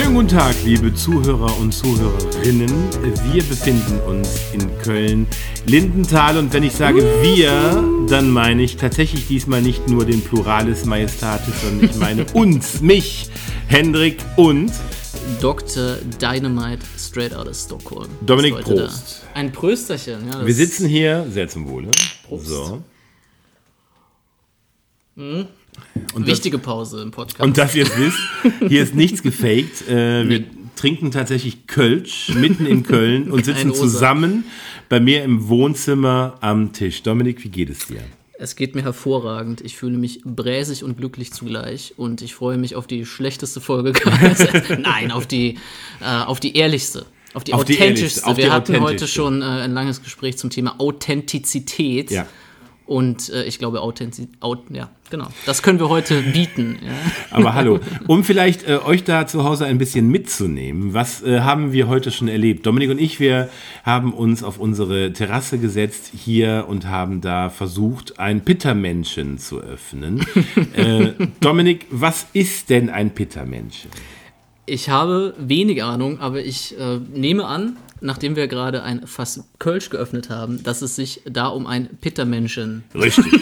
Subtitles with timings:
[0.00, 2.70] Schönen guten Tag, liebe Zuhörer und Zuhörerinnen.
[3.34, 5.26] Wir befinden uns in Köln,
[5.66, 10.86] Lindenthal und wenn ich sage wir, dann meine ich tatsächlich diesmal nicht nur den Pluralis
[10.86, 13.28] Majestatis, sondern ich meine uns, mich,
[13.68, 14.72] Hendrik und
[15.42, 15.98] Dr.
[16.18, 18.08] Dynamite straight out of Stockholm.
[18.22, 19.20] Dominik Prost.
[19.34, 19.38] da.
[19.38, 20.26] Ein Prösterchen.
[20.26, 21.90] Ja, Wir sitzen hier, sehr zum Wohle.
[22.26, 22.46] Prost.
[22.46, 22.82] So.
[26.14, 27.40] Wichtige Pause im Podcast.
[27.40, 28.18] Und dass ihr es wisst,
[28.68, 29.88] hier ist nichts gefaked.
[29.88, 30.44] Äh, wir
[30.76, 34.44] trinken tatsächlich Kölsch mitten in Köln und sitzen zusammen
[34.88, 37.02] bei mir im Wohnzimmer am Tisch.
[37.02, 38.00] Dominik, wie geht es dir?
[38.40, 39.60] es geht mir hervorragend.
[39.60, 41.94] Ich fühle mich bräsig und glücklich zugleich.
[41.98, 43.92] Und ich freue mich auf die schlechteste Folge.
[44.78, 45.58] Nein, auf die,
[46.00, 47.04] äh, auf die ehrlichste.
[47.34, 47.84] Auf die Auf die authentischste.
[47.84, 52.10] ehrlichste, auf Wir die hatten heute schon äh, ein langes Gespräch zum Thema Authentizität.
[52.10, 52.26] Ja.
[52.90, 55.28] Und äh, ich glaube, Authentizität, aut ja, genau.
[55.46, 56.76] Das können wir heute bieten.
[56.84, 56.90] Ja.
[57.30, 61.72] Aber hallo, um vielleicht äh, euch da zu Hause ein bisschen mitzunehmen, was äh, haben
[61.72, 62.66] wir heute schon erlebt?
[62.66, 63.48] Dominik und ich, wir
[63.84, 70.26] haben uns auf unsere Terrasse gesetzt hier und haben da versucht, ein Pittermännchen zu öffnen.
[70.74, 73.92] äh, Dominik, was ist denn ein Pittermännchen?
[74.66, 79.90] Ich habe wenig Ahnung, aber ich äh, nehme an, nachdem wir gerade ein Fass Kölsch
[79.90, 82.84] geöffnet haben, dass es sich da um ein Pittermännchen.
[82.94, 83.24] Richtig.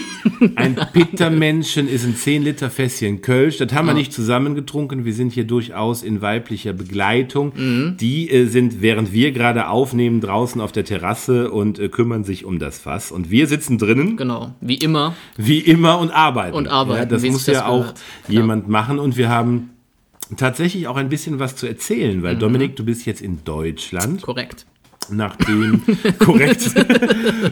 [0.56, 3.56] Ein Pittermännchen ist ein 10 Liter Fässchen Kölsch.
[3.59, 5.05] Das haben wir nicht zusammengetrunken.
[5.05, 7.53] Wir sind hier durchaus in weiblicher Begleitung.
[7.98, 12.45] Die äh, sind, während wir gerade aufnehmen, draußen auf der Terrasse und äh, kümmern sich
[12.45, 13.11] um das Fass.
[13.11, 15.14] Und wir sitzen drinnen, Genau, wie immer.
[15.36, 16.56] wie immer, und arbeiten.
[16.56, 18.01] Und arbeiten, Ja, das muss das ja auch gehört.
[18.29, 18.98] jemand machen.
[19.01, 19.70] Und wir haben
[20.36, 22.22] tatsächlich auch ein bisschen was zu erzählen, Mhm.
[22.22, 24.66] weil Dominik, du bist jetzt in Deutschland Korrekt.
[25.10, 25.82] nachdem
[26.18, 26.74] korrekt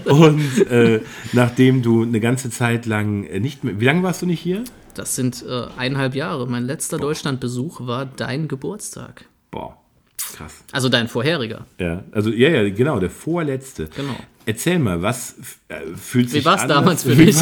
[0.04, 1.00] und äh,
[1.32, 3.80] nachdem du eine ganze Zeit lang äh, nicht mehr.
[3.80, 4.64] Wie lange warst du nicht hier?
[4.94, 6.46] Das sind äh, eineinhalb Jahre.
[6.46, 9.26] Mein letzter Deutschlandbesuch war dein Geburtstag.
[9.50, 9.76] Boah,
[10.18, 10.64] krass.
[10.72, 11.66] Also dein vorheriger.
[11.78, 13.88] Ja, also ja, ja, genau, der vorletzte.
[13.94, 14.16] Genau.
[14.48, 15.34] Erzähl mal, was
[15.68, 17.36] äh, fühlt sich war's anders- damals für wie dich?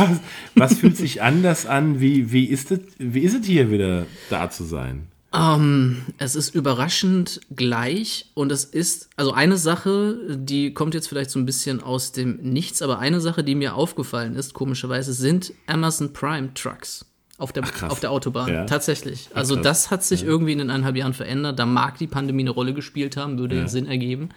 [0.54, 2.00] Was fühlt sich anders an?
[2.00, 5.08] Wie wie ist es wie ist es hier wieder da zu sein?
[5.34, 11.30] Ähm, es ist überraschend gleich und es ist, also eine Sache, die kommt jetzt vielleicht
[11.30, 15.52] so ein bisschen aus dem Nichts, aber eine Sache, die mir aufgefallen ist, komischerweise, sind
[15.66, 17.06] Amazon Prime Trucks.
[17.36, 17.90] Auf der, krass.
[17.90, 18.64] auf der Autobahn, Ja.
[18.64, 19.28] tatsächlich.
[19.34, 21.58] Also das hat sich irgendwie in den eineinhalb Jahren verändert.
[21.58, 24.28] Da mag die Pandemie eine Rolle gespielt haben, würde Sinn ergeben.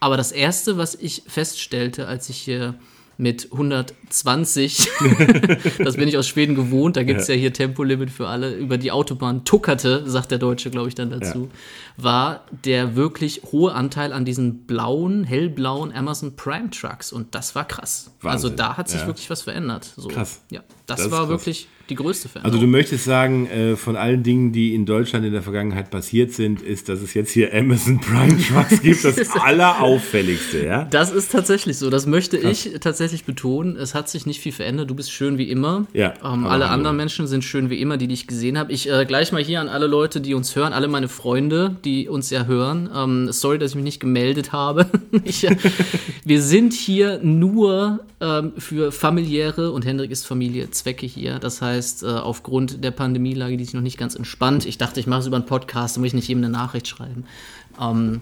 [0.00, 2.74] Aber das Erste, was ich feststellte, als ich hier
[3.18, 4.88] mit 120,
[5.78, 7.34] das bin ich aus Schweden gewohnt, da gibt es ja.
[7.34, 11.48] hier Tempolimit für alle, über die Autobahn tuckerte, sagt der Deutsche, glaube ich, dann dazu,
[11.96, 17.12] war der wirklich hohe Anteil an diesen blauen, hellblauen Amazon Prime Trucks.
[17.12, 18.10] Und das war krass.
[18.22, 18.56] Also Wahnsinn.
[18.56, 19.06] da hat sich Ja.
[19.06, 19.92] wirklich was verändert.
[19.96, 20.08] So.
[20.08, 20.40] Krass.
[20.50, 21.28] Ja, das, Das war krass.
[21.30, 22.60] wirklich die größte Also Veränderung.
[22.60, 26.62] du möchtest sagen, äh, von allen Dingen, die in Deutschland in der Vergangenheit passiert sind,
[26.62, 30.84] ist, dass es jetzt hier Amazon Prime Trucks gibt, das allerauffälligste, ja?
[30.84, 31.90] Das ist tatsächlich so.
[31.90, 33.76] Das möchte ich tatsächlich betonen.
[33.76, 34.90] Es hat sich nicht viel verändert.
[34.90, 35.86] Du bist schön wie immer.
[35.92, 38.70] Ja, Ähm, alle anderen Menschen sind schön wie immer, die dich gesehen haben.
[38.70, 42.08] Ich äh, gleich mal hier an alle Leute, die uns hören, alle meine Freunde, die
[42.08, 42.88] uns ja hören.
[42.94, 44.86] Ähm, sorry, dass ich mich nicht gemeldet habe.
[45.24, 45.56] ich, äh,
[46.24, 51.38] wir sind hier nur ähm, für familiäre und Hendrik ist Familie Zwecke hier.
[51.38, 54.66] Das heißt, äh, aufgrund der Pandemielage, die sich noch nicht ganz entspannt.
[54.66, 56.88] Ich dachte, ich mache es über einen Podcast, da muss ich nicht jedem eine Nachricht
[56.88, 57.24] schreiben.
[57.80, 58.20] Ähm,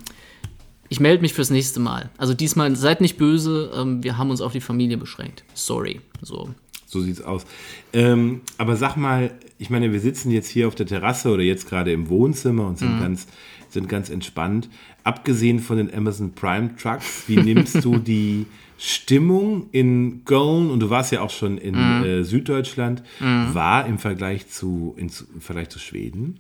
[0.89, 2.11] ich melde mich fürs nächste Mal.
[2.19, 5.45] Also diesmal seid nicht böse, ähm, wir haben uns auf die Familie beschränkt.
[5.55, 6.01] Sorry.
[6.23, 6.51] So.
[6.87, 7.47] So sieht's aus.
[7.93, 11.69] Ähm, aber sag mal, ich meine, wir sitzen jetzt hier auf der Terrasse oder jetzt
[11.69, 13.27] gerade im Wohnzimmer und sind, ganz,
[13.69, 14.69] sind ganz entspannt.
[15.03, 18.47] Abgesehen von den Amazon Prime Trucks, wie nimmst du die
[18.87, 24.49] Stimmung in Köln, und du warst ja auch schon in äh, Süddeutschland, war im Vergleich
[24.49, 26.39] zu, in, im Vergleich zu Schweden?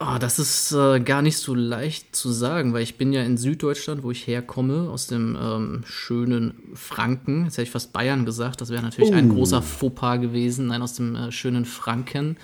[0.00, 3.36] Ah, das ist äh, gar nicht so leicht zu sagen, weil ich bin ja in
[3.36, 7.46] Süddeutschland, wo ich herkomme, aus dem ähm, schönen Franken.
[7.46, 10.68] Jetzt hätte ich fast Bayern gesagt, das wäre natürlich ein großer Fauxpas gewesen.
[10.68, 12.36] Nein, aus dem äh, schönen Franken.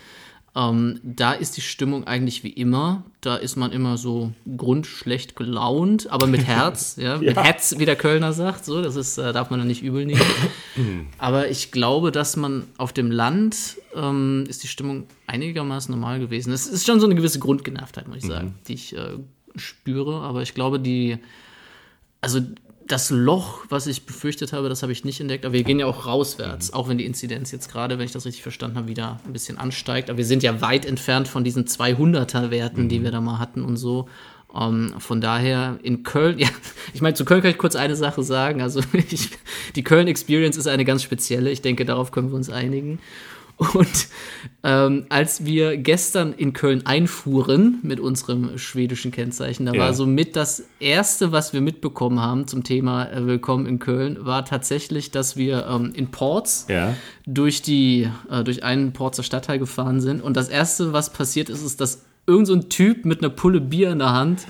[0.56, 3.03] Ähm, da ist die Stimmung eigentlich wie immer.
[3.21, 7.97] Da ist man immer so grundschlecht gelaunt, aber mit Herz, ja, mit Herz, wie der
[7.97, 8.65] Kölner sagt.
[8.65, 10.21] So, das ist, äh, darf man dann nicht übel nehmen.
[11.19, 16.53] aber ich glaube, dass man auf dem Land ähm, ist die Stimmung einigermaßen normal gewesen.
[16.53, 19.19] Es ist schon so eine gewisse Grundgenervtheit, muss ich sagen, die ich äh,
[19.56, 20.21] spüre.
[20.21, 21.19] Aber ich glaube, die,
[22.21, 22.41] also
[22.86, 25.44] das Loch, was ich befürchtet habe, das habe ich nicht entdeckt.
[25.44, 28.26] Aber wir gehen ja auch rauswärts, auch wenn die Inzidenz jetzt gerade, wenn ich das
[28.26, 30.10] richtig verstanden habe, wieder ein bisschen ansteigt.
[30.10, 33.76] Aber wir sind ja weit entfernt von diesen 200er-Werten, die wir da mal hatten und
[33.76, 34.08] so.
[34.54, 36.48] Ähm, von daher in Köln, ja,
[36.92, 38.60] ich meine, zu Köln kann ich kurz eine Sache sagen.
[38.60, 39.31] Also ich,
[39.75, 41.50] die Köln-Experience ist eine ganz spezielle.
[41.50, 43.00] Ich denke, darauf können wir uns einigen.
[43.56, 44.09] Und
[44.67, 49.79] Ähm, als wir gestern in Köln einfuhren mit unserem schwedischen Kennzeichen, da Ja.
[49.79, 54.47] war somit das erste, was wir mitbekommen haben zum Thema äh, Willkommen in Köln, war
[54.47, 56.97] tatsächlich, dass wir ähm, in Ports Ja.
[57.27, 61.62] durch die äh, durch einen Porzer Stadtteil gefahren sind und das erste, was passiert ist,
[61.62, 64.47] ist, dass irgend so ein Typ mit einer Pulle Bier in der Hand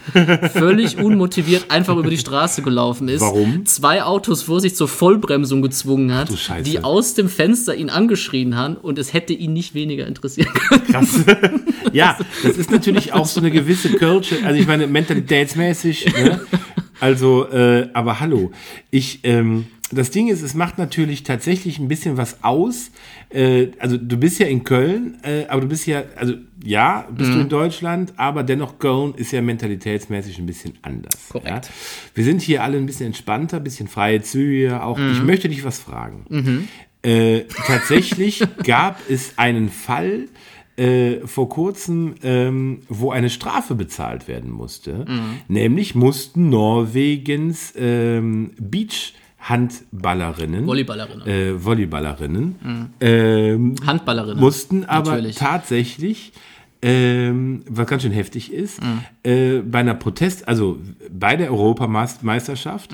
[0.52, 3.20] völlig unmotiviert einfach über die Straße gelaufen ist.
[3.20, 3.66] Warum?
[3.66, 6.30] Zwei Autos vor sich zur Vollbremsung gezwungen hat,
[6.64, 10.86] die aus dem Fenster ihn angeschrien haben und es hätte ihn nicht weniger interessieren können.
[10.86, 11.24] Krass.
[11.92, 16.40] ja, das ist natürlich auch so eine gewisse Kölsche, also ich meine, mentalitätsmäßig, ne?
[17.00, 18.52] Also, äh, aber hallo,
[18.90, 22.90] ich, ähm, das Ding ist, es macht natürlich tatsächlich ein bisschen was aus.
[23.30, 26.34] Äh, also du bist ja in Köln, äh, aber du bist ja, also
[26.64, 27.34] ja, bist Mhm.
[27.34, 31.28] du in Deutschland, aber dennoch Köln ist ja mentalitätsmäßig ein bisschen anders.
[31.28, 31.66] Korrekt.
[31.66, 31.72] Ja?
[32.14, 34.82] Wir sind hier alle ein bisschen entspannter, ein bisschen freie Züge.
[34.82, 35.26] Auch ich Mhm.
[35.26, 36.66] möchte dich was fragen.
[37.02, 40.28] Äh, tatsächlich gab es einen Fall
[40.76, 45.04] äh, vor kurzem, ähm, wo eine Strafe bezahlt werden musste.
[45.46, 48.52] Nämlich mussten Norwegens ähm,
[49.44, 51.26] Beach-Handballerinnen, Volleyballerinnen.
[51.26, 54.40] äh, Volleyballerinnen, ähm, Handballerinnen.
[54.40, 55.36] mussten aber Natürlich.
[55.36, 56.32] tatsächlich,
[56.82, 58.80] ähm, was ganz schön heftig ist,
[59.22, 60.78] äh, bei einer Protest, also
[61.10, 62.90] bei der Europameisterschaft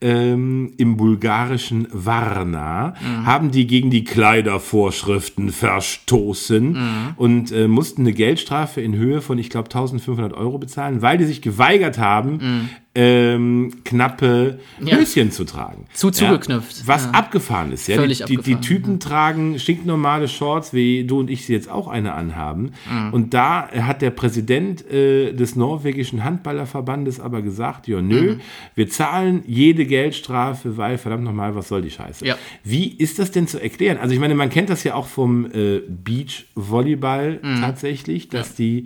[0.00, 2.94] ähm, im bulgarischen Varna,
[3.24, 6.76] haben die gegen die Kleidervorschriften verstoßen
[7.16, 11.24] und äh, mussten eine Geldstrafe in Höhe von, ich glaube, 1500 Euro bezahlen, weil die
[11.24, 14.96] sich geweigert haben, ähm, knappe Ja.
[14.96, 15.86] Höschen zu tragen.
[15.94, 16.86] Zu zugeknüpft.
[16.86, 17.10] Was Ja.
[17.12, 17.88] abgefahren ist.
[17.88, 17.96] Ja?
[17.96, 21.70] Völlig die, die, die abgefahren, Typen tragen stinknormale Shorts, wie du und ich sie jetzt
[21.70, 22.72] auch eine anhaben.
[22.90, 23.12] Mhm.
[23.14, 28.40] Und da hat der Präsident äh, des norwegischen Handballerverbandes aber gesagt, ja nö, Mhm.
[28.74, 32.26] wir zahlen jede Geldstrafe, weil verdammt nochmal, was soll die Scheiße?
[32.26, 32.36] Ja.
[32.62, 33.96] Wie ist das denn zu erklären?
[33.96, 37.60] Also ich meine, man kennt das ja auch vom äh, Beach-Volleyball Mhm.
[37.60, 38.84] tatsächlich, dass die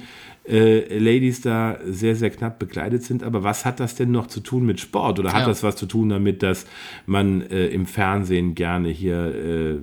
[0.49, 3.23] äh, Ladies da sehr, sehr knapp bekleidet sind.
[3.23, 5.19] Aber was hat das denn noch zu tun mit Sport?
[5.19, 5.47] Oder hat Ja.
[5.47, 6.67] das was zu tun damit, dass
[7.07, 9.79] man äh, im Fernsehen gerne hier äh,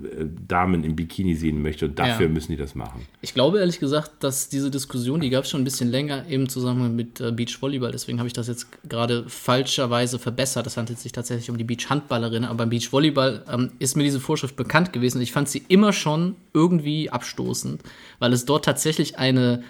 [0.48, 2.32] Damen im Bikini sehen möchte und dafür Ja.
[2.32, 3.02] müssen die das machen?
[3.22, 6.48] Ich glaube ehrlich gesagt, dass diese Diskussion, die gab es schon ein bisschen länger im
[6.50, 7.92] Zusammenhang mit äh, Beachvolleyball.
[7.92, 10.66] Deswegen habe ich das jetzt gerade falscherweise verbessert.
[10.66, 12.46] Das handelt sich tatsächlich um die Beachhandballerin.
[12.46, 15.22] Aber beim Beachvolleyball ähm, ist mir diese Vorschrift bekannt gewesen.
[15.22, 17.82] Ich fand sie immer schon irgendwie abstoßend,
[18.20, 19.64] weil es dort tatsächlich eine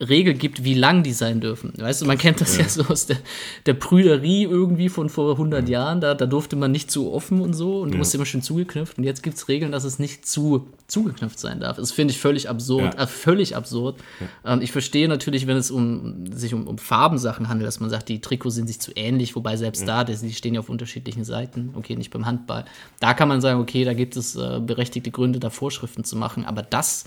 [0.00, 1.72] Regel gibt, wie lang die sein dürfen.
[1.76, 3.16] Weißt du, man kennt das ja, so aus der,
[3.66, 6.00] der Prüderie irgendwie von vor 100 Jahren.
[6.00, 8.96] Da, da durfte man nicht zu offen und so und musste immer schön zugeknüpft.
[8.96, 11.78] Und jetzt gibt es Regeln, dass es nicht zu zugeknüpft sein darf.
[11.78, 12.94] Das finde ich völlig absurd.
[12.94, 13.02] Ja.
[13.02, 13.98] Äh, völlig absurd.
[14.44, 18.08] Ähm, ich verstehe natürlich, wenn es um, sich um, um Farbensachen handelt, dass man sagt,
[18.08, 21.70] die Trikots sind sich zu ähnlich, wobei selbst da, die stehen ja auf unterschiedlichen Seiten.
[21.74, 22.66] Okay, nicht beim Handball.
[23.00, 26.44] Da kann man sagen, okay, da gibt es äh, berechtigte Gründe, da Vorschriften zu machen.
[26.44, 27.04] Aber das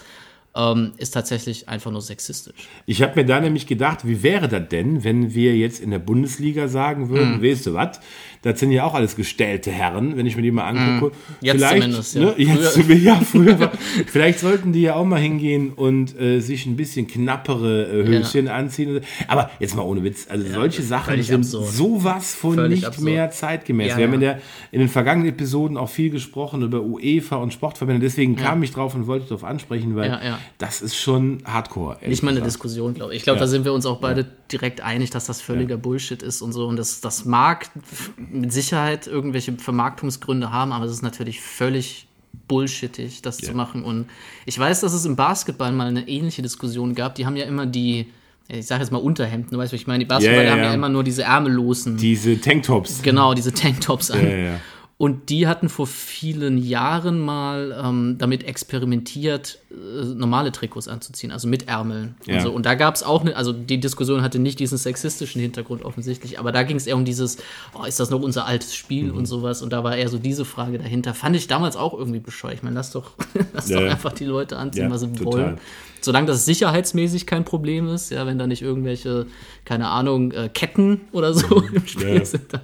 [0.55, 2.55] ähm, ist tatsächlich einfach nur sexistisch.
[2.85, 5.99] Ich habe mir da nämlich gedacht, wie wäre das denn, wenn wir jetzt in der
[5.99, 7.43] Bundesliga sagen würden, Hm.
[7.43, 7.99] weißt du was,
[8.41, 11.15] das sind ja auch alles gestellte Herren, wenn ich mir die mal angucke.
[11.15, 11.21] Hm.
[11.41, 12.21] Jetzt vielleicht, zumindest, ja.
[12.21, 12.95] Ne, jetzt, früher.
[12.97, 13.71] ja, früher war,
[14.07, 18.47] vielleicht sollten die ja auch mal hingehen und äh, sich ein bisschen knappere äh, Höschen
[18.47, 19.01] anziehen.
[19.27, 21.67] Aber jetzt mal ohne Witz, also solche Sachen sind absurd.
[21.69, 23.05] sowas von Völlig nicht absurd.
[23.05, 23.89] mehr zeitgemäß.
[23.91, 24.15] Ja, wir haben ja.
[24.15, 24.41] in, der,
[24.71, 28.95] in den vergangenen Episoden auch viel gesprochen über UEFA und Sportverbände, deswegen kam ich drauf
[28.95, 30.39] und wollte darauf ansprechen, weil Ja, ja.
[30.57, 31.97] Das ist schon Hardcore.
[32.05, 32.55] Nicht mal eine gesagt.
[32.55, 33.17] Diskussion, glaube ich.
[33.17, 33.45] Ich glaube, Ja.
[33.45, 36.67] da sind wir uns auch beide direkt einig, dass das völliger Bullshit ist und so.
[36.67, 37.69] Und das, das mag
[38.17, 42.07] mit Sicherheit irgendwelche Vermarktungsgründe haben, aber es ist natürlich völlig
[42.47, 43.83] bullshittig, das zu machen.
[43.83, 44.07] Und
[44.45, 47.15] ich weiß, dass es im Basketball mal eine ähnliche Diskussion gab.
[47.15, 48.07] Die haben ja immer die,
[48.47, 49.99] ich sage jetzt mal Unterhemden, du weißt, was ich meine.
[50.03, 50.73] Die Basketballer Ja, ja, haben ja ja.
[50.73, 53.01] immer nur diese ärmellosen, Diese Tanktops.
[53.01, 54.23] genau, diese Tanktops an.
[54.29, 54.59] Ja, ja.
[55.01, 61.47] Und die hatten vor vielen Jahren mal ähm, damit experimentiert, äh, normale Trikots anzuziehen, also
[61.47, 62.35] mit Ärmeln Ja.
[62.35, 62.51] und so.
[62.51, 66.37] Und da gab es auch eine, also die Diskussion hatte nicht diesen sexistischen Hintergrund offensichtlich,
[66.37, 67.37] aber da ging es eher um dieses,
[67.73, 69.17] oh, ist das noch unser altes Spiel Mhm.
[69.17, 69.63] und sowas.
[69.63, 71.15] Und da war eher so diese Frage dahinter.
[71.15, 72.53] Fand ich damals auch irgendwie bescheuert.
[72.57, 73.13] Ich meine, lass doch,
[73.53, 75.25] lass Ja, doch einfach die Leute anziehen, Ja, was sie total.
[75.25, 75.57] wollen.
[76.03, 79.27] Solange das sicherheitsmäßig kein Problem ist, ja, wenn da nicht irgendwelche,
[79.65, 82.61] keine Ahnung, äh, Ketten oder so im Spiel sind, dann,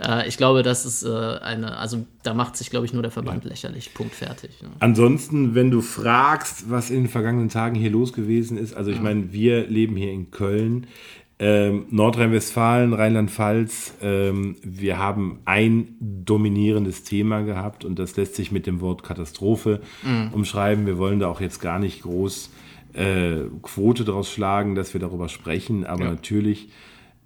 [0.00, 3.10] äh, ich glaube, das ist äh, eine, also da macht sich, glaube ich, nur der
[3.10, 3.92] Verband lächerlich.
[3.94, 4.50] Punkt fertig.
[4.62, 4.68] Ja.
[4.80, 9.00] Ansonsten, wenn du fragst, was in den vergangenen Tagen hier los gewesen ist, also ich
[9.00, 10.86] meine, wir leben hier in Köln,
[11.38, 18.66] ähm, Nordrhein-Westfalen, Rheinland-Pfalz, ähm, wir haben ein dominierendes Thema gehabt und das lässt sich mit
[18.66, 19.80] dem Wort Katastrophe
[20.32, 20.86] umschreiben.
[20.86, 22.50] Wir wollen da auch jetzt gar nicht groß
[22.94, 26.10] äh, Quote draus schlagen, dass wir darüber sprechen, aber Ja.
[26.12, 26.68] natürlich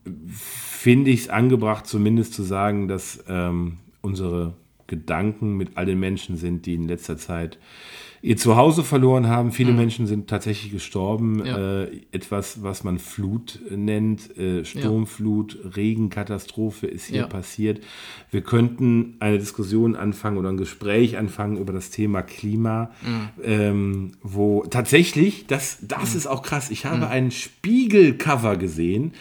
[0.04, 4.54] finde ich es angebracht, zumindest zu sagen, dass ähm, unsere
[4.86, 7.58] Gedanken mit all den Menschen sind, die in letzter Zeit
[8.22, 9.50] ihr Zuhause verloren haben.
[9.50, 11.36] Viele Menschen sind tatsächlich gestorben.
[11.38, 11.44] Mhm.
[11.46, 11.82] Ja.
[11.84, 17.26] Äh, etwas, was man Flut nennt, äh, Sturmflut, Regenkatastrophe ist hier Ja.
[17.26, 17.80] passiert.
[18.30, 23.28] Wir könnten eine Diskussion anfangen oder ein Gespräch anfangen über das Thema Klima, Mhm.
[23.42, 26.88] ähm, wo tatsächlich, das, das ist auch krass, ich Mhm.
[26.88, 29.12] habe ein Spiegelcover gesehen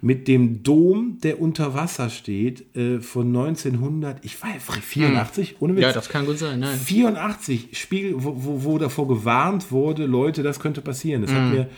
[0.00, 5.82] mit dem Dom, der unter Wasser steht, äh, von 1900, ich weiß, 84, ohne Witz.
[5.82, 6.76] Ja, das kann gut sein, nein.
[6.78, 11.22] 84 Spiegel, wo, wo, wo davor gewarnt wurde, Leute, das könnte passieren.
[11.22, 11.68] Das hat mir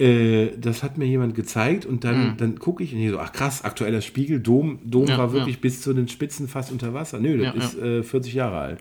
[0.00, 3.32] äh, das hat mir jemand gezeigt und dann, dann gucke ich und ich so, ach
[3.32, 5.60] krass, aktueller Spiegel, Dom, Dom Ja, war wirklich ja.
[5.60, 7.20] bis zu den Spitzen fast unter Wasser.
[7.20, 8.78] Nö, das Ja, ist Äh, 40 Jahre alt.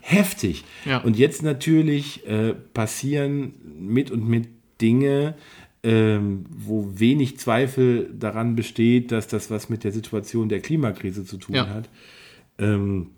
[0.00, 0.64] Heftig.
[1.04, 4.48] Und jetzt natürlich äh, passieren mit und mit
[4.80, 5.34] Dinge,
[5.84, 11.36] ähm, wo wenig Zweifel daran besteht, dass das was mit der Situation der Klimakrise zu
[11.36, 11.88] tun hat.
[12.58, 13.10] Ähm,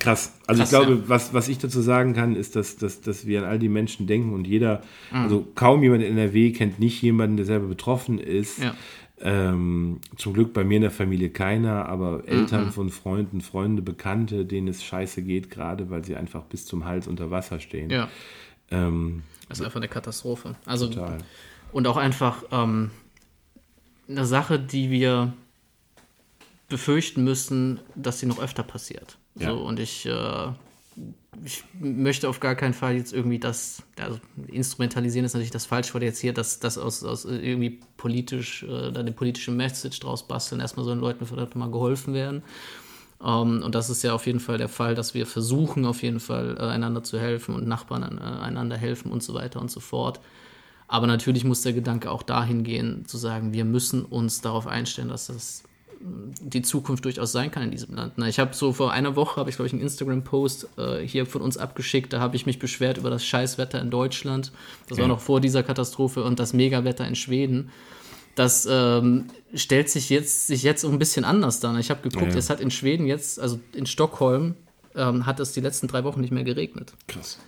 [0.00, 0.32] krass.
[0.48, 1.08] Also Krass, ich glaube, ja.
[1.08, 4.08] was, was ich dazu sagen kann, ist, dass, dass, dass wir an all die Menschen
[4.08, 5.16] denken und jeder, Mhm.
[5.18, 8.58] also kaum jemand in NRW kennt nicht jemanden, der selber betroffen ist.
[8.58, 8.74] Ja.
[9.22, 12.72] Ähm, zum Glück bei mir in der Familie keiner, aber Eltern Mhm.
[12.72, 17.06] von Freunden, Freunde, Bekannte, denen es scheiße geht, gerade weil sie einfach bis zum Hals
[17.06, 17.90] unter Wasser stehen.
[17.90, 18.08] Ja,
[18.70, 20.54] Ähm, das ist einfach eine Katastrophe.
[20.64, 21.18] Also, total.
[21.72, 22.90] und auch einfach ähm,
[24.08, 25.34] eine Sache, die wir
[26.68, 29.18] befürchten müssen, dass sie noch öfter passiert.
[29.48, 30.48] So, und ich, äh,
[31.44, 34.18] ich möchte auf gar keinen Fall jetzt irgendwie das, also
[34.48, 38.92] instrumentalisieren ist natürlich das falsche Wort jetzt hier, dass das aus, aus irgendwie politisch, äh,
[38.92, 42.42] da eine politische Message draus basteln, erstmal sollen Leuten verdammt mal geholfen werden.
[43.22, 46.20] Ähm, und das ist ja auf jeden Fall der Fall, dass wir versuchen, auf jeden
[46.20, 49.80] Fall äh, einander zu helfen und Nachbarn äh, einander helfen und so weiter und so
[49.80, 50.20] fort.
[50.88, 55.08] Aber natürlich muss der Gedanke auch dahin gehen, zu sagen, wir müssen uns darauf einstellen,
[55.08, 55.62] dass das
[56.02, 58.14] die Zukunft durchaus sein kann in diesem Land.
[58.16, 61.26] Na, ich habe so vor einer Woche, habe ich glaube ich einen Instagram-Post äh, hier
[61.26, 64.50] von uns abgeschickt, da habe ich mich beschwert über das Scheißwetter in Deutschland.
[64.88, 65.08] Das war Ja.
[65.08, 67.70] noch vor dieser Katastrophe und das Megawetter in Schweden.
[68.34, 71.76] Das ähm, stellt sich jetzt, sich jetzt ein bisschen anders dar.
[71.78, 72.38] Ich habe geguckt, ja.
[72.38, 74.54] es hat in Schweden jetzt, also in Stockholm,
[74.94, 76.94] ähm, hat es die letzten drei Wochen nicht mehr geregnet.
[77.08, 77.38] Krass.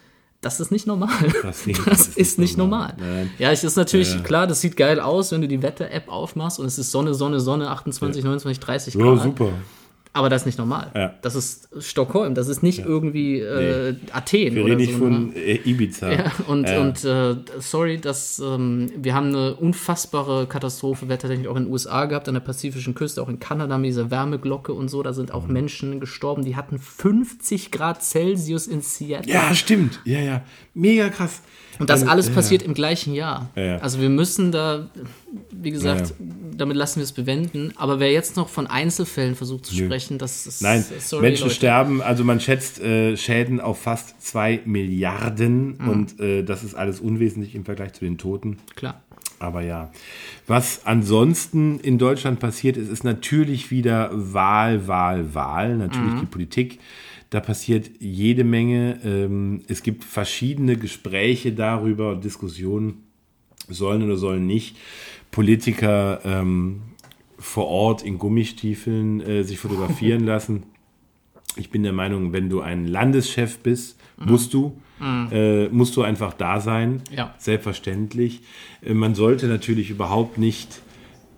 [0.43, 1.09] Das ist nicht normal.
[1.43, 2.95] Das Das, ist- ist, nicht normal.
[2.99, 3.31] Nein.
[3.39, 4.23] Ja, es ist natürlich Ja, ja.
[4.23, 7.41] klar, das sieht geil aus, wenn du die Wetter-App aufmachst und es ist Sonne, Sonne,
[7.41, 9.23] Sonne, 28, 29, 30 Ja, Grad.
[9.23, 9.49] super.
[10.15, 10.91] Aber das ist nicht normal.
[10.95, 11.15] Ja.
[11.23, 14.99] Das ist Stockholm, das ist nicht irgendwie äh, Athen Wir reden nicht so.
[15.09, 15.15] ne?
[15.31, 16.13] von äh, Ibiza.
[16.13, 16.81] Ja, und, Ja.
[16.83, 22.05] und äh, sorry, dass ähm, wir haben eine unfassbare Katastrophe wettertechnisch auch in den USA
[22.05, 25.03] gehabt, an der pazifischen Küste, auch in Kanada mit dieser Wärmeglocke und so.
[25.03, 25.35] Da sind Mhm.
[25.35, 29.33] auch Menschen gestorben, die hatten 50 Grad Celsius in Seattle.
[29.33, 30.01] ja, stimmt.
[30.05, 30.43] Ja, ja.
[30.75, 31.41] Mega krass.
[31.79, 33.49] Und das Also, alles ja, passiert im gleichen Jahr.
[33.57, 33.77] Ja, ja.
[33.79, 34.91] Also wir müssen da,
[35.51, 37.73] wie gesagt, Ja, damit lassen wir es bewenden.
[37.77, 39.85] Aber wer jetzt noch von Einzelfällen versucht zu Nö.
[39.87, 41.55] sprechen, das ist Nein, sorry, Menschen Leute.
[41.55, 45.89] sterben, also man schätzt äh, Schäden auf fast 2 Milliarden Mhm.
[45.89, 48.59] und äh, das ist alles unwesentlich im Vergleich zu den Toten.
[48.77, 49.03] Klar.
[49.39, 49.91] Aber ja,
[50.47, 55.77] was ansonsten in Deutschland passiert ist, ist natürlich wieder Wahl, Wahl, Wahl.
[55.77, 56.79] Natürlich die Politik.
[57.31, 59.01] Da passiert jede Menge.
[59.05, 63.03] Ähm, es gibt verschiedene Gespräche darüber, Diskussionen,
[63.69, 64.77] sollen oder sollen nicht
[65.33, 66.83] Politiker ähm,
[67.39, 70.63] vor Ort in Gummistiefeln äh, sich fotografieren lassen.
[71.57, 74.81] Ich bin der Meinung, wenn du ein Landeschef bist, musst du,
[75.31, 77.03] äh, musst du einfach da sein.
[77.15, 77.35] Ja.
[77.39, 78.43] Selbstverständlich.
[78.83, 80.81] Äh, man sollte natürlich überhaupt nicht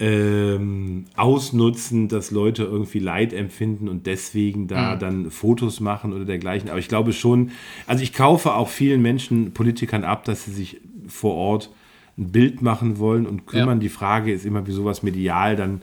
[0.00, 6.68] ähm, ausnutzen, dass Leute irgendwie Leid empfinden und deswegen da dann Fotos machen oder dergleichen.
[6.68, 7.52] Aber ich glaube schon,
[7.86, 11.70] also ich kaufe auch vielen Menschen, Politikern ab, dass sie sich vor Ort
[12.16, 13.78] ein Bild machen wollen und kümmern.
[13.78, 13.82] Ja.
[13.82, 15.82] Die Frage ist immer, wie sowas medial dann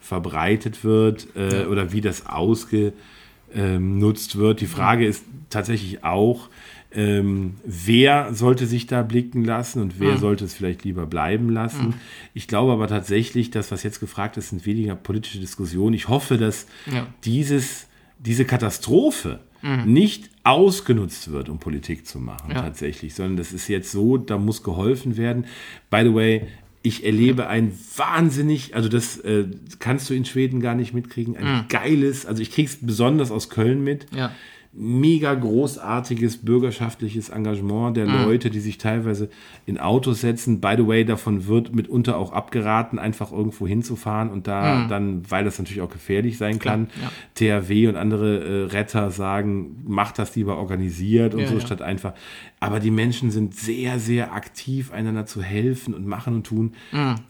[0.00, 4.60] verbreitet wird äh, oder wie das ausgenutzt wird.
[4.60, 6.48] Die Frage ist tatsächlich auch,
[6.90, 11.94] ähm, wer sollte sich da blicken lassen und wer sollte es vielleicht lieber bleiben lassen.
[12.32, 15.94] Ich glaube aber tatsächlich, das, was jetzt gefragt ist, sind weniger politische Diskussionen.
[15.94, 17.06] Ich hoffe, dass Ja.
[17.24, 17.86] dieses,
[18.18, 19.40] diese Katastrophe
[19.86, 22.62] nicht ausgenutzt wird, um Politik zu machen, Ja.
[22.62, 25.46] tatsächlich, sondern das ist jetzt so, da muss geholfen werden.
[25.90, 26.46] By the way,
[26.82, 29.46] ich erlebe ein wahnsinnig, also das äh,
[29.78, 33.82] kannst du in Schweden gar nicht mitkriegen, ein geiles, also ich krieg's besonders aus Köln
[33.82, 34.32] mit, Ja.
[34.80, 39.28] Mega großartiges bürgerschaftliches Engagement der Leute, die sich teilweise
[39.66, 40.60] in Autos setzen.
[40.60, 45.44] By the way, davon wird mitunter auch abgeraten, einfach irgendwo hinzufahren und da dann, weil
[45.44, 47.60] das natürlich auch gefährlich sein kann, ja.
[47.60, 51.60] THW und andere äh, Retter sagen, macht das lieber organisiert und Ja, so ja.
[51.60, 52.12] statt einfach.
[52.60, 56.72] Aber die Menschen sind sehr, sehr aktiv, einander zu helfen und machen und tun.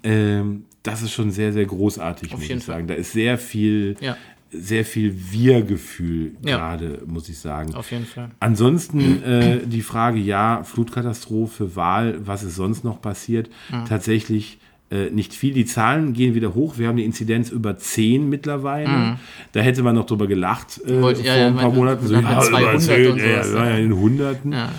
[0.03, 2.47] Ähm, das ist schon sehr, sehr großartig, muss Mhm.
[2.47, 2.87] jeden ich sagen.
[2.87, 4.17] Da ist sehr viel Ja.
[4.51, 6.57] Sehr viel Wir-Gefühl Ja.
[6.57, 7.75] gerade, muss ich sagen.
[7.75, 8.31] Auf jeden Fall.
[8.41, 13.51] Ansonsten äh, die Frage, ja, Flutkatastrophe, Wahl, was ist sonst noch passiert?
[13.89, 14.59] Tatsächlich
[14.91, 15.53] äh, nicht viel.
[15.53, 16.79] Die Zahlen gehen wieder hoch.
[16.79, 19.19] Wir haben die Inzidenz über 10 mittlerweile.
[19.53, 22.07] Da hätte man noch drüber gelacht äh, ja, vor ja, ein paar meine- Monaten.
[22.07, 24.53] So, ja, 200 über 10, und ja, sowas, ja in den Hunderten.
[24.53, 24.71] Ja.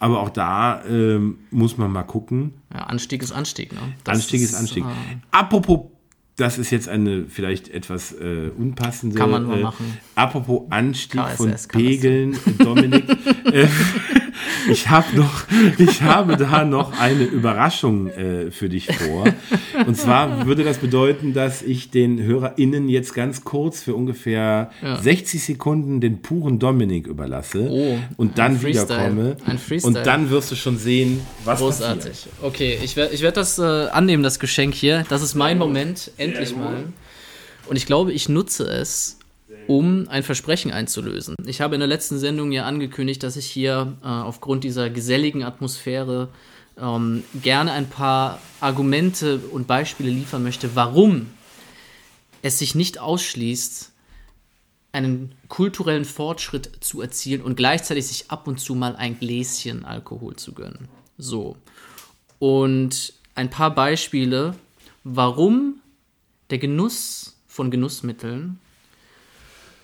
[0.00, 2.52] Aber auch da ähm, muss man mal gucken.
[2.72, 3.72] ja, Anstieg ist Anstieg.
[3.72, 3.78] Ne?
[4.06, 4.82] Anstieg ist Anstieg.
[4.84, 4.88] äh,
[5.30, 5.82] Apropos,
[6.36, 9.16] das ist jetzt eine vielleicht etwas äh, unpassende.
[9.16, 9.98] Kann man mal äh, machen.
[10.14, 13.04] Apropos Anstieg KSS von Pegeln, Dominik.
[13.52, 13.68] äh,
[14.70, 15.44] ich habe noch,
[15.78, 19.24] ich habe da noch eine Überraschung äh, für dich vor.
[19.86, 24.70] Und zwar würde das bedeuten, dass ich den HörerInnen jetzt ganz kurz für ungefähr
[25.02, 28.88] 60 Sekunden den puren Dominik überlasse Oh, und dann ein Freestyle.
[28.88, 29.36] wiederkomme.
[29.46, 29.96] Ein Freestyle.
[29.98, 31.90] Und dann wirst du schon sehen, was passiert.
[32.00, 32.26] Großartig.
[32.42, 35.04] Okay, ich werde ich werd das äh, annehmen, das Geschenk hier.
[35.08, 36.84] Das ist mein Moment, endlich mal.
[37.66, 39.18] Und ich glaube, ich nutze es,
[39.66, 41.36] um ein Versprechen einzulösen.
[41.46, 45.42] Ich habe in der letzten Sendung ja angekündigt, dass ich hier äh, aufgrund dieser geselligen
[45.42, 46.28] Atmosphäre
[46.78, 51.28] ähm, gerne ein paar Argumente und Beispiele liefern möchte, warum
[52.42, 53.92] es sich nicht ausschließt,
[54.92, 60.36] einen kulturellen Fortschritt zu erzielen und gleichzeitig sich ab und zu mal ein Gläschen Alkohol
[60.36, 60.88] zu gönnen.
[61.18, 61.56] So.
[62.38, 64.54] Und ein paar Beispiele,
[65.02, 65.80] warum
[66.50, 68.60] der Genuss von Genussmitteln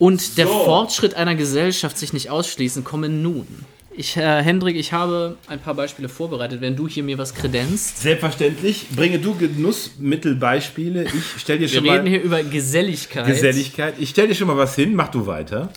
[0.00, 3.46] und der Fortschritt einer Gesellschaft sich nicht ausschließen, kommen nun.
[3.94, 7.98] Ich, Herr Hendrik, ich habe ein paar Beispiele vorbereitet, wenn du hier mir was kredenzt.
[7.98, 8.86] Selbstverständlich.
[8.96, 11.04] Bringe du Genussmittelbeispiele.
[11.04, 13.26] Ich stelle dir Wir schon reden mal hier über Geselligkeit.
[13.26, 13.94] Geselligkeit.
[13.98, 14.94] Ich stelle dir schon mal was hin.
[14.94, 15.68] Mach du weiter.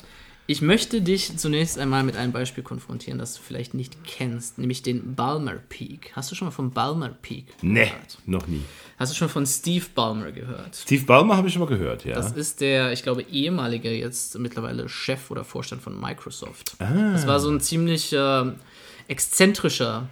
[0.45, 4.81] Ich möchte dich zunächst einmal mit einem Beispiel konfrontieren, das du vielleicht nicht kennst, nämlich
[4.83, 6.11] den Balmer Peak.
[6.15, 8.17] Hast du schon mal von Balmer Peak Nee, gehört?
[8.25, 8.61] noch nie.
[8.99, 10.75] Hast du schon von Steve Ballmer gehört?
[10.75, 12.15] Steve Ballmer habe ich schon mal gehört, ja.
[12.15, 16.75] Das ist der, ich glaube, ehemalige, jetzt mittlerweile Chef oder Vorstand von Microsoft.
[16.77, 18.51] Das war so ein ziemlich äh,
[19.07, 20.09] exzentrischer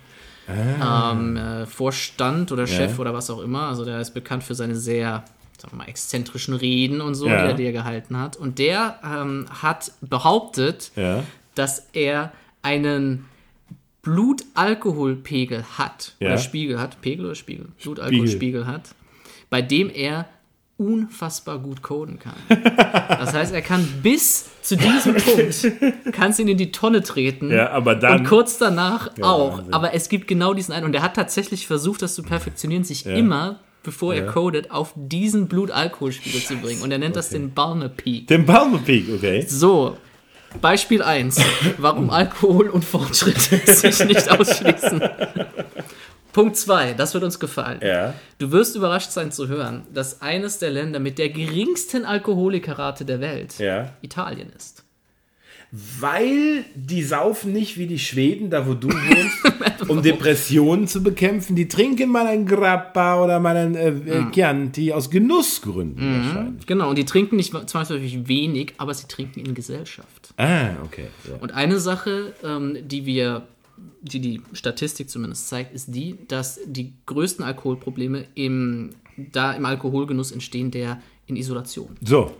[0.50, 3.64] ähm, äh, Vorstand oder Chef oder was auch immer.
[3.68, 5.26] Also der ist bekannt für seine sehr,
[5.62, 7.44] sagen wir mal, exzentrischen Reden und so, Ja.
[7.44, 8.36] die, er, die er gehalten hat.
[8.38, 11.24] Und der ähm, hat behauptet, ja.
[11.56, 13.26] dass er einen
[14.02, 16.30] Blutalkoholpegel hat Ja.
[16.30, 18.90] oder Spiegel hat, Pegel oder Spiegel, Blutalkoholspiegel hat,
[19.50, 20.26] bei dem er
[20.78, 22.34] unfassbar gut coden kann.
[23.22, 25.72] Das heißt, er kann bis zu diesem Punkt,
[26.12, 29.58] kannst ihn in die Tonne treten Ja, aber dann- und kurz danach auch.
[29.60, 29.74] Wahnsinn.
[29.74, 33.06] Aber es gibt genau diesen einen und er hat tatsächlich versucht, das zu perfektionieren, sich
[33.06, 36.82] immer, bevor er codet, auf diesen Blutalkoholspiegel zu bringen.
[36.82, 38.28] Und er nennt das den Balmer Peak.
[38.28, 39.46] Den Ballmer Peak, okay.
[39.48, 39.98] So,
[40.60, 41.42] Beispiel 1.
[41.78, 45.02] Warum Alkohol und Fortschritt sich nicht ausschließen.
[46.34, 47.80] Punkt 2, das wird uns gefallen.
[47.84, 48.14] Ja.
[48.38, 53.20] Du wirst überrascht sein zu hören, dass eines der Länder mit der geringsten Alkoholikerrate der
[53.20, 53.94] Welt Ja.
[54.02, 54.81] Italien ist.
[55.72, 61.56] Weil die saufen nicht wie die Schweden, da wo du wohnst, um Depressionen zu bekämpfen.
[61.56, 66.66] Die trinken mal ein Grappa oder mal ein äh, äh, Chianti aus Genussgründen wahrscheinlich.
[66.66, 70.34] Genau, und die trinken nicht zwangsläufig wenig, aber sie trinken in Gesellschaft.
[70.36, 71.08] Ah, okay.
[71.30, 71.38] Ja.
[71.40, 73.48] Und eine Sache, ähm, die wir,
[74.02, 80.34] die die Statistik zumindest zeigt, ist die, dass die größten Alkoholprobleme im, da im Alkoholgenuss
[80.34, 82.34] entstehen, der in Isolation So,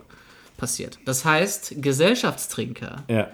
[0.62, 1.00] passiert.
[1.04, 3.26] Das heißt, Gesellschaftstrinker ja.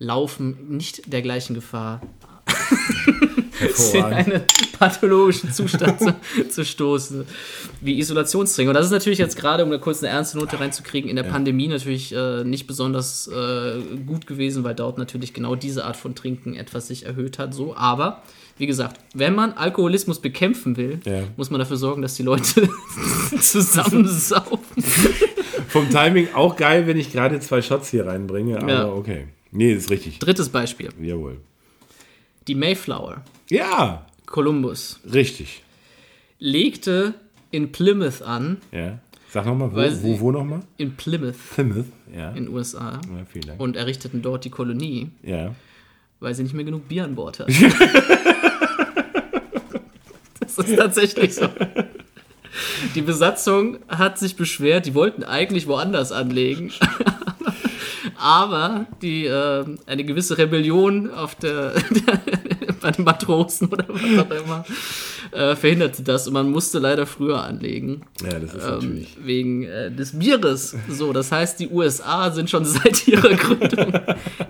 [0.00, 2.00] laufen nicht der gleichen Gefahr,
[3.94, 4.42] in einen
[4.76, 7.24] pathologischen Zustand zu, zu stoßen,
[7.80, 8.70] wie Isolationstrinker.
[8.70, 11.22] Und das ist natürlich jetzt gerade, um da kurz eine ernste Note reinzukriegen, in der
[11.22, 16.16] Pandemie natürlich äh, nicht besonders äh, gut gewesen, weil dort natürlich genau diese Art von
[16.16, 17.54] Trinken etwas sich erhöht hat.
[17.54, 18.22] So, aber
[18.58, 21.22] wie gesagt, wenn man Alkoholismus bekämpfen will, Ja.
[21.36, 22.68] muss man dafür sorgen, dass die Leute
[23.40, 24.82] zusammensaufen.
[25.68, 28.86] Vom Timing auch geil, wenn ich gerade zwei Shots hier reinbringe, aber Ja.
[28.86, 29.26] okay.
[29.50, 30.18] Nee, das ist richtig.
[30.18, 31.38] Drittes Beispiel: Jawohl.
[32.46, 35.62] Die Mayflower, Ja, Columbus, richtig.
[36.38, 37.14] legte
[37.50, 38.98] in Plymouth an, Ja.
[39.30, 40.60] Sag nochmal, wo, wo, wo nochmal?
[40.78, 41.84] in Plymouth Plymouth.
[42.14, 42.30] Ja.
[42.30, 43.60] in den USA ja, vielen Dank.
[43.60, 45.54] und errichteten dort die Kolonie, ja.
[46.20, 47.52] weil sie nicht mehr genug Bier an Bord hatten.
[50.40, 51.48] das ist tatsächlich so.
[52.94, 56.72] Die Besatzung hat sich beschwert, die wollten eigentlich woanders anlegen.
[58.20, 61.72] Aber die, äh, eine gewisse Rebellion auf der,
[62.80, 64.64] bei den Matrosen oder was auch immer
[65.32, 68.02] äh, verhinderte das und man musste leider früher anlegen.
[68.22, 69.16] Ja, das ist Ähm, natürlich.
[69.22, 70.74] wegen äh, des Bieres.
[70.88, 73.92] So, das heißt, die USA sind schon seit ihrer Gründung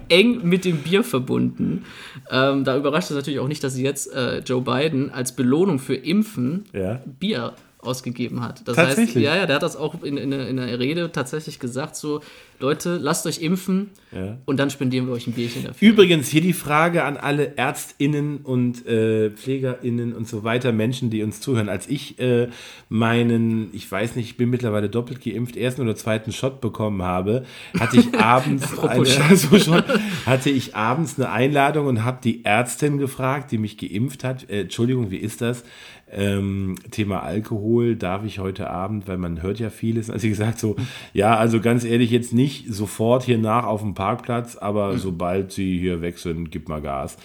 [0.09, 1.85] eng mit dem Bier verbunden.
[2.31, 5.79] Ähm, da überrascht es natürlich auch nicht, dass sie jetzt äh, Joe Biden als Belohnung
[5.79, 7.01] für Impfen Ja.
[7.05, 8.67] Bier ausgegeben hat.
[8.67, 11.95] Das heißt, ja, ja, der hat das auch in, in, in einer Rede tatsächlich gesagt,
[11.97, 12.21] so,
[12.61, 14.39] Leute, lasst euch impfen Ja.
[14.45, 15.89] und dann spendieren wir euch ein Bierchen dafür.
[15.89, 21.23] Übrigens hier die Frage an alle ÄrztInnen und äh, PflegerInnen und so weiter, Menschen, die
[21.23, 21.69] uns zuhören.
[21.69, 22.49] Als ich äh,
[22.89, 27.45] meinen, ich weiß nicht, ich bin mittlerweile doppelt geimpft, ersten oder zweiten Shot bekommen habe,
[27.79, 29.85] hatte ich abends eine, also schon,
[30.27, 34.51] hatte ich abends eine Einladung und habe die Ärztin gefragt, die mich geimpft hat.
[34.51, 35.63] Äh, Entschuldigung, wie ist das?
[36.11, 40.09] Ähm, Thema Alkohol, darf ich heute Abend, weil man hört ja vieles.
[40.11, 40.77] Also sie gesagt so,
[41.13, 45.79] ja, also ganz ehrlich, jetzt nicht sofort hier nach auf dem Parkplatz, aber sobald sie
[45.79, 47.17] hier weg sind, gib mal Gas.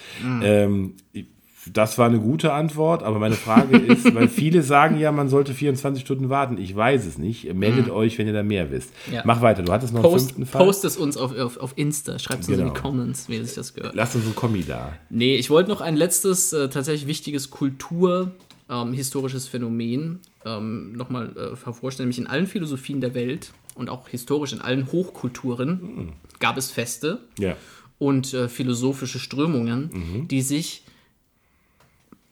[0.42, 1.26] Ähm, ich-
[1.72, 5.54] das war eine gute Antwort, aber meine Frage ist, weil viele sagen ja, man sollte
[5.54, 6.58] 24 Stunden warten.
[6.58, 7.50] Ich weiß es nicht.
[7.54, 8.92] Meldet euch, wenn ihr da mehr wisst.
[9.10, 9.22] Ja.
[9.24, 9.62] Mach weiter.
[9.62, 10.62] Du hattest noch einen Post, fünften Fall.
[10.62, 12.74] post es uns auf, auf, auf Insta, schreibt es uns in Genau.
[12.74, 13.94] die Comments, wie sich das gehört.
[13.94, 14.92] Lass uns ein Kommi da.
[15.08, 18.32] Nee, ich wollte noch ein letztes, äh, tatsächlich wichtiges Kultur,
[18.68, 22.08] ähm, historisches Phänomen ähm, nochmal äh, hervorstellen.
[22.08, 27.20] Nämlich in allen Philosophien der Welt und auch historisch in allen Hochkulturen gab es Feste
[27.38, 27.56] Ja.
[27.98, 30.84] und äh, philosophische Strömungen, die sich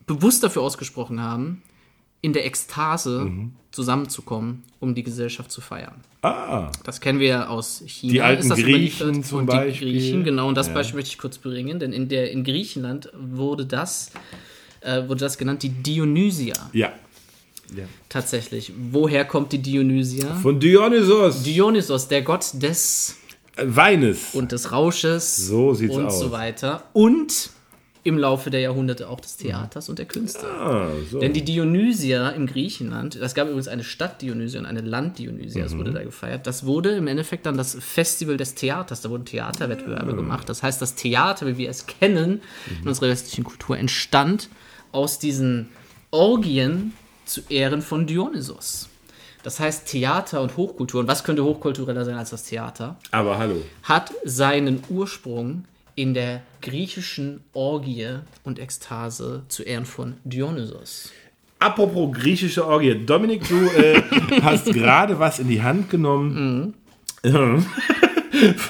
[0.07, 1.62] bewusst dafür ausgesprochen haben,
[2.21, 3.31] in der Ekstase
[3.73, 5.95] zusammenzukommen, um die Gesellschaft zu feiern.
[6.23, 8.12] Ah, Das kennen wir ja aus China.
[8.12, 9.88] Die alten ist das Griechen zum und Beispiel.
[9.92, 10.47] Die Griechen, genau.
[10.49, 10.75] Und das Ja.
[10.75, 14.12] Beispiel möchte ich kurz bringen, denn in, der, in Griechenland wurde das,
[14.85, 16.55] äh, wurde das genannt die Dionysia.
[16.73, 16.92] ja.
[17.77, 17.85] ja.
[18.09, 18.73] Tatsächlich.
[18.90, 20.35] Woher kommt die Dionysia?
[20.37, 21.42] Von Dionysos.
[21.42, 23.16] Dionysos, der Gott des
[23.57, 24.35] Äh, Weines.
[24.35, 26.21] und des Rausches So sieht's und aus.
[26.21, 26.85] so weiter.
[26.92, 27.51] Und
[28.05, 30.45] im Laufe der Jahrhunderte auch des Theaters und der Künste.
[30.45, 31.21] ah, so.
[31.21, 35.62] Denn die Dionysia im Griechenland, es gab übrigens eine Stadt Dionysia und eine Land Dionysia,
[35.62, 35.79] das Mhm.
[35.79, 36.47] wurde da gefeiert.
[36.49, 40.49] Das wurde im Endeffekt dann das Festival des Theaters, da wurden Theaterwettbewerbe gemacht.
[40.49, 42.83] Das heißt, das Theater, wie wir es kennen, Mhm.
[42.83, 44.49] in unserer westlichen Kultur, entstand
[44.92, 45.70] aus diesen
[46.11, 46.92] Orgien
[47.24, 48.88] zu Ehren von Dionysos.
[49.42, 53.57] Das heißt, Theater und Hochkultur, und was könnte hochkultureller sein als das Theater, Aber hallo.
[53.83, 55.64] hat seinen Ursprung
[55.96, 61.11] in der griechischen Orgie und Ekstase zu Ehren von Dionysos.
[61.59, 63.05] Apropos griechische Orgie.
[63.05, 64.02] Dominik, du äh,
[64.42, 66.74] hast gerade was in die Hand genommen.
[67.22, 67.64] Mhm.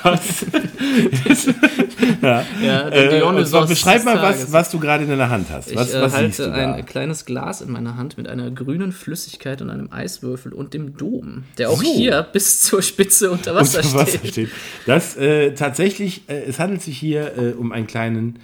[0.02, 0.46] was?
[2.22, 2.44] Ja,
[2.90, 5.70] der Äh, zwar beschreib mal, was, was du gerade in deiner Hand hast.
[5.70, 6.74] Ich Was, äh, was halte da?
[6.74, 10.96] ein kleines Glas in meiner Hand mit einer grünen Flüssigkeit und einem Eiswürfel und dem
[10.96, 11.92] Dom, der auch So.
[11.94, 14.32] hier bis zur Spitze unter Wasser Unter Wasser steht.
[14.32, 14.48] steht.
[14.86, 18.38] Das äh, tatsächlich, äh, es handelt sich hier äh, um einen kleinen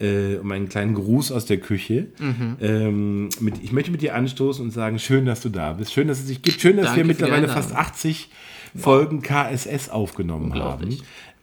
[0.00, 2.06] äh, um einen kleinen Gruß aus der Küche.
[2.18, 2.56] Mhm.
[2.60, 5.92] Ähm, mit, ich möchte mit dir anstoßen und sagen, schön, dass du da bist.
[5.92, 6.60] Schön, dass es dich gibt.
[6.60, 8.28] Schön, dass Danke wir mittlerweile fast 80
[8.76, 10.98] Folgen KSS aufgenommen haben.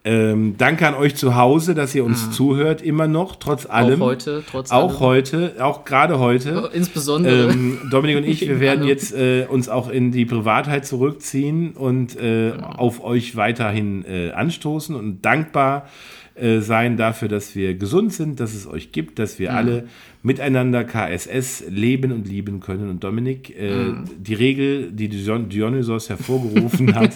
[0.05, 3.99] Ähm, danke an euch zu Hause, dass ihr uns zuhört, immer noch, trotz allem.
[3.99, 4.03] Mhm.
[4.03, 4.99] heute, trotz Auch allem.
[5.01, 6.69] heute, auch gerade heute.
[6.73, 7.51] Insbesondere.
[7.51, 12.15] Ähm, Dominik und ich, wir werden jetzt äh, uns auch in die Privatheit zurückziehen und
[12.17, 12.67] äh, Genau.
[12.77, 15.87] auf euch weiterhin äh, anstoßen und dankbar
[16.35, 19.39] äh, sein dafür, dass wir gesund sind, dass es euch gibt, dass Mhm.
[19.43, 19.83] wir alle
[20.21, 22.89] miteinander KSS leben und lieben können.
[22.89, 24.03] Und Dominik, äh, Mhm.
[24.17, 27.13] die Regel, die Dion Dionysos hervorgerufen hat,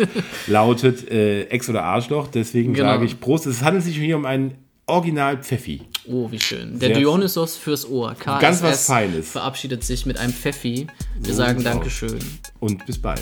[0.47, 2.27] lautet äh, Ex oder Arschloch.
[2.29, 2.89] Deswegen Genau.
[2.93, 3.45] sage ich Prost.
[3.45, 5.81] Es handelt sich hier um einen Original Pfeffi.
[6.07, 6.79] Oh, wie schön.
[6.79, 8.15] Der Sehr- Dionysos fürs Ohr.
[8.15, 9.29] KSS Ganz was Feines.
[9.31, 10.87] verabschiedet sich mit einem Pfeffi.
[11.21, 11.63] Wir So sagen.
[11.63, 12.19] Dankeschön.
[12.59, 13.21] Und bis bald.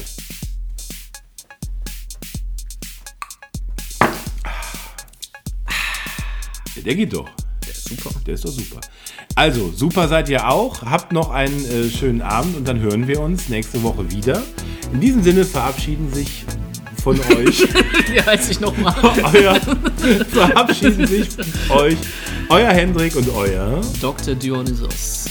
[6.86, 7.30] Der geht doch.
[7.82, 8.16] Ist super.
[8.26, 8.80] Der ist doch super.
[9.36, 10.82] Also, super seid ihr auch.
[10.84, 14.42] Habt noch einen äh, schönen Abend und dann hören wir uns nächste Woche wieder.
[14.94, 16.46] In diesem Sinne verabschieden sich
[17.02, 17.62] von euch,
[18.12, 18.94] Wie heißt ich nochmal?
[19.34, 19.60] euer,
[20.30, 21.98] verabschieden sich von euch,
[22.50, 24.36] euer Hendrik und euer Dr.
[24.36, 25.26] Dionysos.